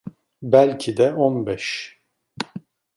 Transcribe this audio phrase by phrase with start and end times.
[0.41, 1.99] Belki de on beş.